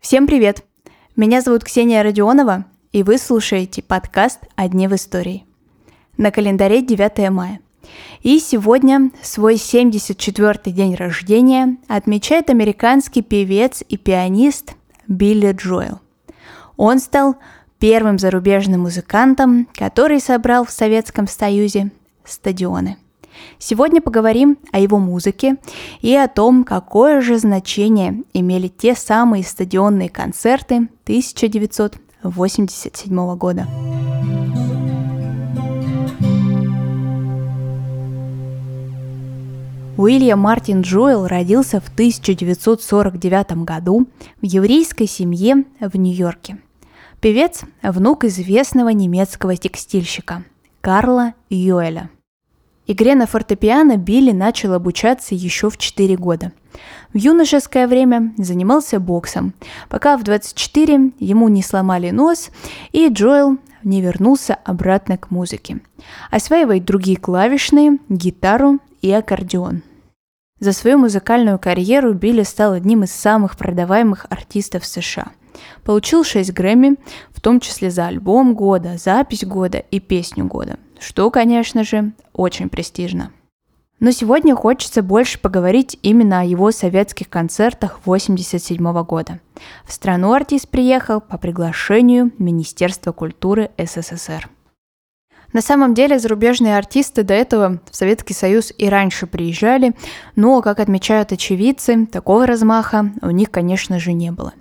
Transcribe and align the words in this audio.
Всем 0.00 0.26
привет! 0.26 0.64
Меня 1.14 1.42
зовут 1.42 1.62
Ксения 1.62 2.02
Родионова, 2.02 2.64
и 2.90 3.02
вы 3.02 3.18
слушаете 3.18 3.82
подкаст 3.82 4.40
«Одни 4.54 4.88
в 4.88 4.94
истории». 4.94 5.44
На 6.16 6.30
календаре 6.30 6.80
9 6.80 7.30
мая. 7.30 7.60
И 8.22 8.38
сегодня 8.38 9.10
свой 9.22 9.56
74-й 9.56 10.72
день 10.72 10.94
рождения 10.94 11.76
отмечает 11.86 12.48
американский 12.48 13.20
певец 13.20 13.84
и 13.86 13.98
пианист 13.98 14.72
Билли 15.06 15.52
Джоэл. 15.52 16.00
Он 16.78 16.98
стал 16.98 17.36
первым 17.78 18.18
зарубежным 18.18 18.80
музыкантом, 18.82 19.68
который 19.74 20.18
собрал 20.18 20.64
в 20.64 20.70
Советском 20.70 21.28
Союзе 21.28 21.90
стадионы. 22.24 22.96
Сегодня 23.58 24.00
поговорим 24.00 24.56
о 24.72 24.78
его 24.78 24.98
музыке 24.98 25.56
и 26.00 26.14
о 26.14 26.28
том, 26.28 26.64
какое 26.64 27.20
же 27.20 27.36
значение 27.38 28.22
имели 28.32 28.68
те 28.68 28.94
самые 28.94 29.44
стадионные 29.44 30.08
концерты 30.08 30.88
1987 31.04 33.36
года. 33.36 33.68
Уильям 39.96 40.40
Мартин 40.40 40.80
Джоэл 40.80 41.28
родился 41.28 41.80
в 41.80 41.88
1949 41.88 43.64
году 43.64 44.08
в 44.42 44.44
еврейской 44.44 45.06
семье 45.06 45.66
в 45.78 45.96
Нью-Йорке. 45.96 46.58
Певец– 47.20 47.62
внук 47.82 48.24
известного 48.24 48.88
немецкого 48.88 49.56
текстильщика 49.56 50.42
Карла 50.80 51.34
Юэля. 51.48 52.10
Игре 52.86 53.14
на 53.14 53.26
фортепиано 53.26 53.96
Билли 53.96 54.32
начал 54.32 54.74
обучаться 54.74 55.34
еще 55.34 55.70
в 55.70 55.78
4 55.78 56.16
года. 56.16 56.52
В 57.14 57.16
юношеское 57.16 57.86
время 57.86 58.34
занимался 58.36 59.00
боксом, 59.00 59.54
пока 59.88 60.18
в 60.18 60.22
24 60.22 61.12
ему 61.18 61.48
не 61.48 61.62
сломали 61.62 62.10
нос, 62.10 62.50
и 62.92 63.08
Джоэл 63.08 63.56
не 63.84 64.02
вернулся 64.02 64.54
обратно 64.64 65.16
к 65.16 65.30
музыке. 65.30 65.80
Осваивает 66.30 66.84
другие 66.84 67.16
клавишные, 67.16 67.98
гитару 68.10 68.80
и 69.00 69.10
аккордеон. 69.10 69.82
За 70.60 70.72
свою 70.72 70.98
музыкальную 70.98 71.58
карьеру 71.58 72.12
Билли 72.12 72.42
стал 72.42 72.72
одним 72.72 73.04
из 73.04 73.12
самых 73.12 73.56
продаваемых 73.56 74.26
артистов 74.28 74.84
США. 74.84 75.32
Получил 75.84 76.22
6 76.22 76.52
Грэмми, 76.52 76.96
в 77.30 77.40
том 77.40 77.60
числе 77.60 77.90
за 77.90 78.08
альбом 78.08 78.54
года, 78.54 78.96
запись 78.98 79.44
года 79.44 79.78
и 79.78 80.00
песню 80.00 80.44
года 80.44 80.78
что, 81.04 81.30
конечно 81.30 81.84
же, 81.84 82.12
очень 82.32 82.68
престижно. 82.68 83.30
Но 84.00 84.10
сегодня 84.10 84.56
хочется 84.56 85.02
больше 85.02 85.38
поговорить 85.38 85.98
именно 86.02 86.40
о 86.40 86.44
его 86.44 86.70
советских 86.70 87.28
концертах 87.28 88.00
1987 88.04 89.04
года. 89.04 89.40
В 89.84 89.92
страну 89.92 90.32
артист 90.32 90.68
приехал 90.68 91.20
по 91.20 91.38
приглашению 91.38 92.32
Министерства 92.38 93.12
культуры 93.12 93.70
СССР. 93.78 94.48
На 95.54 95.62
самом 95.62 95.94
деле 95.94 96.18
зарубежные 96.18 96.76
артисты 96.76 97.22
до 97.22 97.32
этого 97.32 97.80
в 97.88 97.94
Советский 97.94 98.34
Союз 98.34 98.72
и 98.76 98.88
раньше 98.88 99.28
приезжали, 99.28 99.94
но, 100.34 100.60
как 100.62 100.80
отмечают 100.80 101.30
очевидцы, 101.30 102.06
такого 102.06 102.44
размаха 102.44 103.12
у 103.22 103.30
них, 103.30 103.52
конечно 103.52 104.00
же, 104.00 104.12
не 104.12 104.32
было. 104.32 104.52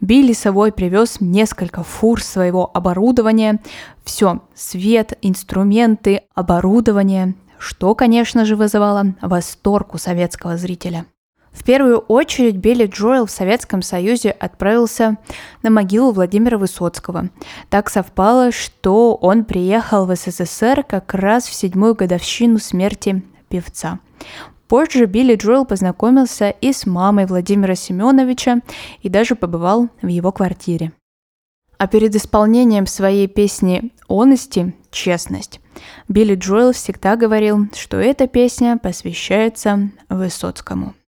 Билли 0.00 0.32
Совой 0.32 0.72
привез 0.72 1.18
несколько 1.20 1.84
фур 1.84 2.20
своего 2.20 2.68
оборудования, 2.74 3.60
все, 4.02 4.40
свет, 4.52 5.16
инструменты, 5.22 6.22
оборудование, 6.34 7.34
что, 7.58 7.94
конечно 7.94 8.44
же, 8.44 8.56
вызывало 8.56 9.14
восторг 9.22 9.94
у 9.94 9.98
советского 9.98 10.56
зрителя. 10.56 11.06
В 11.52 11.64
первую 11.64 11.98
очередь 11.98 12.56
Билли 12.56 12.86
Джоэл 12.86 13.26
в 13.26 13.30
Советском 13.30 13.82
Союзе 13.82 14.30
отправился 14.30 15.18
на 15.62 15.70
могилу 15.70 16.10
Владимира 16.10 16.58
Высоцкого. 16.58 17.28
Так 17.68 17.90
совпало, 17.90 18.52
что 18.52 19.14
он 19.14 19.44
приехал 19.44 20.06
в 20.06 20.16
СССР 20.16 20.82
как 20.82 21.14
раз 21.14 21.44
в 21.44 21.52
седьмую 21.52 21.94
годовщину 21.94 22.58
смерти 22.58 23.22
певца. 23.48 24.00
Позже 24.66 25.04
Билли 25.04 25.36
Джоэл 25.36 25.66
познакомился 25.66 26.48
и 26.48 26.72
с 26.72 26.86
мамой 26.86 27.26
Владимира 27.26 27.74
Семеновича 27.74 28.60
и 29.02 29.10
даже 29.10 29.36
побывал 29.36 29.90
в 30.00 30.06
его 30.06 30.32
квартире. 30.32 30.92
А 31.76 31.86
перед 31.86 32.16
исполнением 32.16 32.86
своей 32.86 33.26
песни 33.26 33.92
«Онести»– 34.08 34.74
«Честность» 34.90 35.60
Билли 36.08 36.36
Джоэл 36.36 36.72
всегда 36.72 37.16
говорил, 37.16 37.66
что 37.74 37.98
эта 37.98 38.26
песня 38.26 38.78
посвящается 38.78 39.90
Высоцкому– 40.08 40.94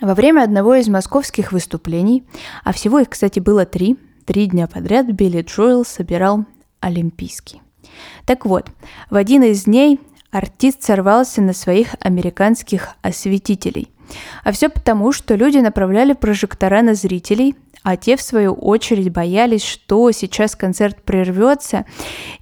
во 0.00 0.14
время 0.14 0.42
одного 0.42 0.74
из 0.74 0.88
московских 0.88 1.52
выступлений, 1.52 2.24
а 2.64 2.72
всего 2.72 2.98
их, 2.98 3.10
кстати, 3.10 3.40
было 3.40 3.66
три, 3.66 3.96
три 4.24 4.46
дня 4.46 4.66
подряд 4.66 5.06
Билли 5.06 5.42
Джоэл 5.42 5.84
собирал 5.84 6.44
Олимпийский. 6.80 7.62
Так 8.24 8.46
вот, 8.46 8.70
в 9.10 9.16
один 9.16 9.42
из 9.42 9.64
дней 9.64 10.00
артист 10.30 10.82
сорвался 10.82 11.42
на 11.42 11.52
своих 11.52 11.94
американских 12.00 12.90
осветителей. 13.02 13.90
А 14.42 14.52
все 14.52 14.68
потому, 14.68 15.12
что 15.12 15.34
люди 15.34 15.58
направляли 15.58 16.14
прожектора 16.14 16.82
на 16.82 16.94
зрителей, 16.94 17.54
а 17.82 17.96
те, 17.96 18.16
в 18.16 18.22
свою 18.22 18.52
очередь, 18.54 19.12
боялись, 19.12 19.64
что 19.64 20.10
сейчас 20.10 20.56
концерт 20.56 21.02
прервется 21.02 21.86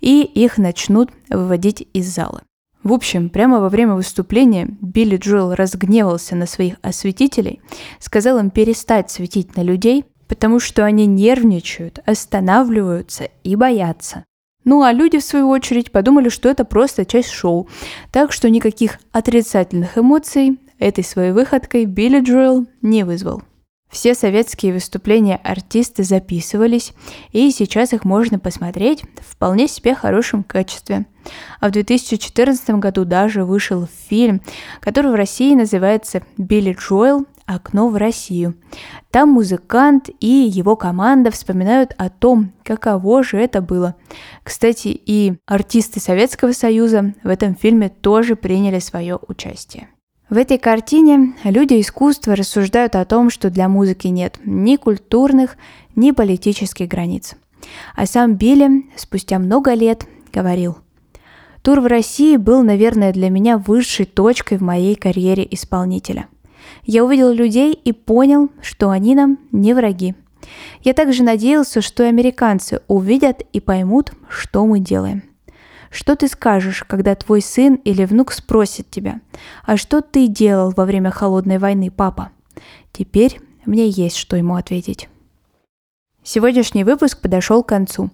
и 0.00 0.22
их 0.22 0.58
начнут 0.58 1.10
выводить 1.28 1.86
из 1.92 2.08
зала. 2.12 2.42
В 2.82 2.92
общем, 2.92 3.28
прямо 3.28 3.60
во 3.60 3.68
время 3.68 3.94
выступления 3.94 4.68
Билли 4.80 5.16
Джоэл 5.16 5.54
разгневался 5.54 6.36
на 6.36 6.46
своих 6.46 6.76
осветителей, 6.82 7.60
сказал 7.98 8.38
им 8.38 8.50
перестать 8.50 9.10
светить 9.10 9.56
на 9.56 9.62
людей, 9.62 10.04
потому 10.28 10.60
что 10.60 10.84
они 10.84 11.06
нервничают, 11.06 11.98
останавливаются 12.06 13.28
и 13.42 13.56
боятся. 13.56 14.24
Ну 14.64 14.82
а 14.82 14.92
люди, 14.92 15.18
в 15.18 15.24
свою 15.24 15.48
очередь, 15.48 15.90
подумали, 15.90 16.28
что 16.28 16.48
это 16.48 16.64
просто 16.64 17.04
часть 17.04 17.30
шоу, 17.30 17.68
так 18.12 18.32
что 18.32 18.50
никаких 18.50 18.98
отрицательных 19.12 19.96
эмоций 19.96 20.58
этой 20.78 21.02
своей 21.02 21.32
выходкой 21.32 21.86
Билли 21.86 22.20
Джоэл 22.20 22.66
не 22.82 23.04
вызвал. 23.04 23.42
Все 23.90 24.14
советские 24.14 24.74
выступления 24.74 25.40
артисты 25.42 26.04
записывались, 26.04 26.92
и 27.32 27.50
сейчас 27.50 27.94
их 27.94 28.04
можно 28.04 28.38
посмотреть 28.38 29.02
в 29.22 29.34
вполне 29.34 29.66
себе 29.66 29.94
хорошем 29.94 30.42
качестве. 30.42 31.06
А 31.60 31.68
в 31.68 31.70
2014 31.72 32.70
году 32.70 33.04
даже 33.04 33.44
вышел 33.44 33.88
фильм, 34.08 34.42
который 34.80 35.10
в 35.10 35.14
России 35.14 35.54
называется 35.54 36.22
«Билли 36.36 36.76
Джоэл. 36.78 37.26
Окно 37.46 37.88
в 37.88 37.96
Россию». 37.96 38.56
Там 39.10 39.30
музыкант 39.30 40.10
и 40.20 40.26
его 40.26 40.76
команда 40.76 41.30
вспоминают 41.30 41.94
о 41.96 42.10
том, 42.10 42.52
каково 42.62 43.22
же 43.22 43.38
это 43.38 43.62
было. 43.62 43.94
Кстати, 44.42 44.88
и 44.88 45.38
артисты 45.46 45.98
Советского 45.98 46.52
Союза 46.52 47.14
в 47.22 47.28
этом 47.28 47.54
фильме 47.54 47.88
тоже 47.88 48.36
приняли 48.36 48.80
свое 48.80 49.18
участие. 49.28 49.88
В 50.30 50.36
этой 50.36 50.58
картине 50.58 51.32
люди 51.42 51.80
искусства 51.80 52.36
рассуждают 52.36 52.96
о 52.96 53.04
том, 53.06 53.30
что 53.30 53.48
для 53.48 53.66
музыки 53.66 54.08
нет 54.08 54.38
ни 54.44 54.76
культурных, 54.76 55.56
ни 55.96 56.10
политических 56.10 56.86
границ. 56.86 57.34
А 57.96 58.04
сам 58.04 58.34
Билли 58.34 58.84
спустя 58.94 59.38
много 59.38 59.72
лет 59.72 60.04
говорил, 60.30 60.76
«Тур 61.62 61.80
в 61.80 61.86
России 61.86 62.36
был, 62.36 62.62
наверное, 62.62 63.12
для 63.12 63.30
меня 63.30 63.56
высшей 63.56 64.04
точкой 64.04 64.58
в 64.58 64.62
моей 64.62 64.96
карьере 64.96 65.48
исполнителя. 65.50 66.28
Я 66.84 67.04
увидел 67.04 67.32
людей 67.32 67.72
и 67.72 67.92
понял, 67.92 68.50
что 68.60 68.90
они 68.90 69.14
нам 69.14 69.38
не 69.50 69.72
враги. 69.72 70.14
Я 70.82 70.92
также 70.92 71.22
надеялся, 71.22 71.80
что 71.80 72.06
американцы 72.06 72.82
увидят 72.86 73.42
и 73.54 73.60
поймут, 73.60 74.12
что 74.28 74.66
мы 74.66 74.78
делаем. 74.80 75.22
Что 75.90 76.16
ты 76.16 76.28
скажешь, 76.28 76.84
когда 76.86 77.14
твой 77.14 77.40
сын 77.40 77.76
или 77.76 78.04
внук 78.04 78.32
спросит 78.32 78.90
тебя, 78.90 79.20
а 79.64 79.76
что 79.76 80.00
ты 80.00 80.26
делал 80.26 80.72
во 80.76 80.84
время 80.84 81.10
холодной 81.10 81.58
войны, 81.58 81.90
папа? 81.90 82.30
Теперь 82.92 83.40
мне 83.64 83.88
есть 83.88 84.16
что 84.16 84.36
ему 84.36 84.56
ответить. 84.56 85.08
Сегодняшний 86.22 86.84
выпуск 86.84 87.22
подошел 87.22 87.62
к 87.62 87.68
концу, 87.68 88.10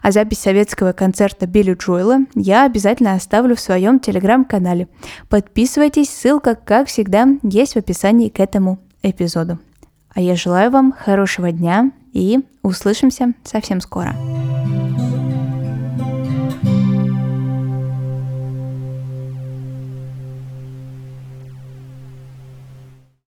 а 0.00 0.10
запись 0.10 0.38
советского 0.38 0.92
концерта 0.92 1.46
Билли 1.46 1.74
Джоэла 1.74 2.20
я 2.34 2.64
обязательно 2.64 3.12
оставлю 3.12 3.56
в 3.56 3.60
своем 3.60 4.00
телеграм-канале. 4.00 4.88
Подписывайтесь, 5.28 6.08
ссылка, 6.08 6.54
как 6.54 6.88
всегда, 6.88 7.26
есть 7.42 7.74
в 7.74 7.76
описании 7.76 8.30
к 8.30 8.40
этому 8.40 8.78
эпизоду. 9.02 9.58
А 10.14 10.20
я 10.22 10.34
желаю 10.34 10.70
вам 10.70 10.92
хорошего 10.92 11.52
дня 11.52 11.90
и 12.14 12.38
услышимся 12.62 13.34
совсем 13.44 13.82
скоро. 13.82 14.16